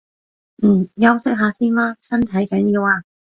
[0.63, 3.03] 嗯，休息下先啦，身體緊要啊